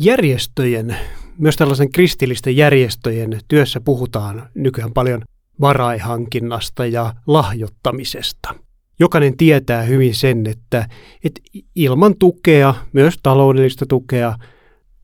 [0.00, 0.96] Järjestöjen,
[1.38, 5.22] myös tällaisen kristillisten järjestöjen työssä puhutaan nykyään paljon
[5.60, 8.54] varaihankinnasta ja lahjoittamisesta.
[9.00, 10.88] Jokainen tietää hyvin sen, että,
[11.24, 11.40] että
[11.74, 14.34] ilman tukea, myös taloudellista tukea,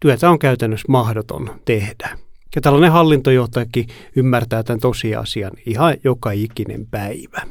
[0.01, 2.18] työtä on käytännössä mahdoton tehdä.
[2.54, 3.86] Ja tällainen hallintojohtajakin
[4.16, 7.42] ymmärtää tämän tosiasian ihan joka ikinen päivä.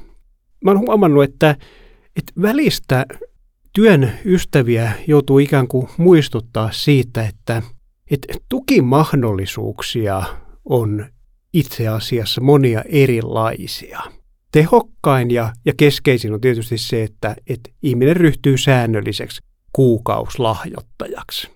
[0.63, 1.55] Mä oon huomannut, että,
[2.15, 3.05] että välistä
[3.73, 7.61] työn ystäviä joutuu ikään kuin muistuttaa siitä, että,
[8.11, 10.23] että tukimahdollisuuksia
[10.65, 11.05] on
[11.53, 13.99] itse asiassa monia erilaisia.
[14.51, 19.41] Tehokkain ja, ja keskeisin on tietysti se, että, että ihminen ryhtyy säännölliseksi
[19.73, 21.49] kuukauslahjoittajaksi.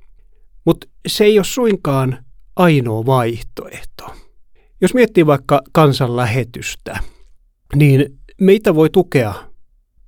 [0.65, 2.25] Mutta se ei ole suinkaan
[2.55, 4.15] ainoa vaihtoehto.
[4.81, 6.99] Jos miettii vaikka kansanlähetystä,
[7.75, 9.33] niin meitä voi tukea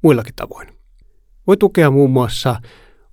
[0.04, 0.79] muillakin tavoin.
[1.50, 2.62] Voi tukea muun muassa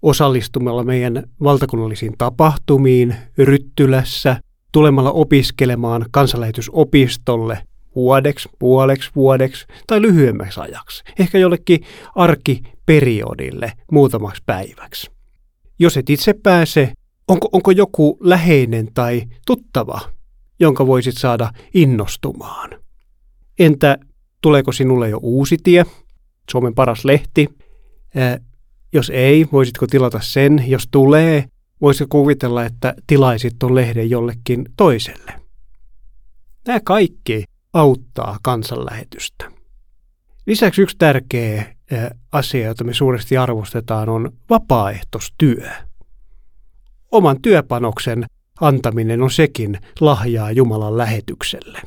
[0.02, 4.40] osallistumalla meidän valtakunnallisiin tapahtumiin Ryttylässä,
[4.72, 7.58] tulemalla opiskelemaan kansanlähetysopistolle
[7.94, 11.80] vuodeksi, puoleksi vuodeksi tai lyhyemmäksi ajaksi, ehkä jollekin
[12.14, 15.10] arkiperiodille muutamaksi päiväksi.
[15.78, 16.92] Jos et itse pääse,
[17.28, 20.00] onko, onko joku läheinen tai tuttava,
[20.60, 22.70] jonka voisit saada innostumaan?
[23.58, 23.98] Entä
[24.40, 25.84] tuleeko sinulle jo uusi tie,
[26.50, 27.48] Suomen paras lehti?
[28.16, 28.38] Ää,
[28.92, 30.64] jos ei, voisitko tilata sen?
[30.66, 31.44] Jos tulee,
[31.80, 35.32] voisitko kuvitella, että tilaisit tuon lehden jollekin toiselle?
[36.66, 39.50] Nämä kaikki auttaa kansanlähetystä.
[40.46, 41.76] Lisäksi yksi tärkeä
[42.32, 45.70] asia, jota me suuresti arvostetaan, on vapaaehtoistyö.
[47.12, 48.24] Oman työpanoksen
[48.60, 51.82] antaminen on sekin lahjaa Jumalan lähetykselle.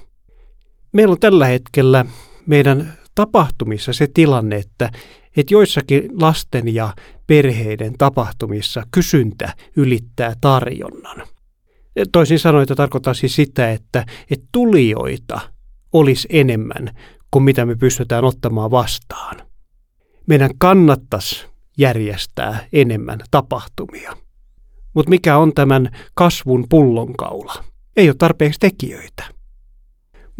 [0.92, 2.06] Meillä on tällä hetkellä
[2.46, 4.92] meidän tapahtumissa se tilanne, että,
[5.38, 6.94] että joissakin lasten ja
[7.28, 11.28] perheiden tapahtumissa kysyntä ylittää tarjonnan.
[12.12, 15.40] Toisin sanoen, että tarkoittaa siis sitä, että, että tulijoita
[15.94, 16.96] olisi enemmän
[17.32, 19.36] kuin mitä me pystytään ottamaan vastaan.
[20.28, 21.45] Meidän kannattaisi
[21.78, 24.18] järjestää enemmän tapahtumia.
[24.94, 27.64] Mutta mikä on tämän kasvun pullonkaula?
[27.98, 29.39] Ei ole tarpeeksi tekijöitä.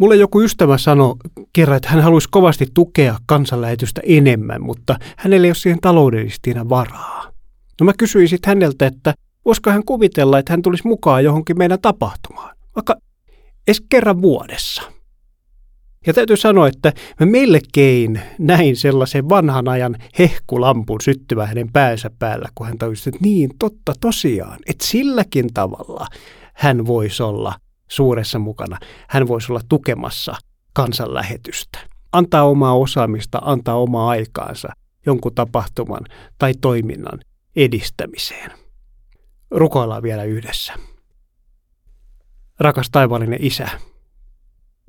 [0.00, 1.14] Mulle joku ystävä sanoi
[1.52, 7.32] kerran, että hän haluaisi kovasti tukea kansanlähetystä enemmän, mutta hänellä ei ole siihen taloudellisesti varaa.
[7.80, 11.78] No mä kysyin sitten häneltä, että voisiko hän kuvitella, että hän tulisi mukaan johonkin meidän
[11.82, 12.96] tapahtumaan, vaikka
[13.68, 14.82] edes kerran vuodessa.
[16.06, 22.48] Ja täytyy sanoa, että mä melkein näin sellaisen vanhan ajan hehkulampun syttyvän hänen päänsä päällä,
[22.54, 26.06] kun hän tajusi, että niin, totta tosiaan, että silläkin tavalla
[26.54, 27.54] hän voisi olla
[27.90, 28.78] suuressa mukana.
[29.08, 30.34] Hän voisi olla tukemassa
[30.72, 31.78] kansanlähetystä.
[32.12, 34.68] Antaa omaa osaamista, antaa omaa aikaansa
[35.06, 36.04] jonkun tapahtuman
[36.38, 37.20] tai toiminnan
[37.56, 38.50] edistämiseen.
[39.50, 40.72] Rukoillaan vielä yhdessä.
[42.60, 43.68] Rakas taivallinen Isä,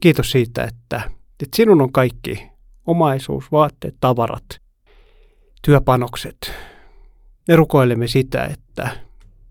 [0.01, 1.01] Kiitos siitä, että,
[1.44, 2.47] että sinun on kaikki
[2.85, 4.61] omaisuus, vaatteet, tavarat,
[5.61, 6.53] työpanokset.
[7.47, 8.97] Me rukoilemme sitä, että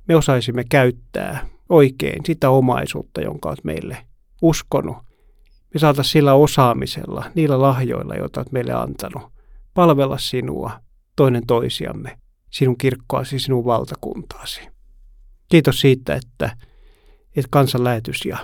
[0.08, 4.06] me osaisimme käyttää oikein sitä omaisuutta, jonka olet meille
[4.42, 4.96] uskonut.
[5.74, 9.32] Me saataisiin sillä osaamisella, niillä lahjoilla, joita olet meille antanut,
[9.74, 10.70] palvella sinua,
[11.16, 12.18] toinen toisiamme,
[12.50, 14.60] sinun kirkkoasi, sinun valtakuntaasi.
[15.48, 16.56] Kiitos siitä, että,
[17.36, 18.38] että kansanlähetys ja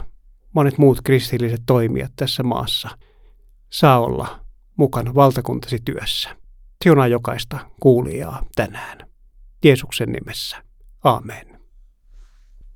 [0.53, 2.89] monet muut kristilliset toimijat tässä maassa
[3.73, 4.41] saa olla
[4.77, 6.37] mukana valtakuntasi työssä.
[6.85, 8.99] Siunaa jokaista kuulijaa tänään.
[9.65, 10.57] Jeesuksen nimessä.
[11.05, 11.56] Amen.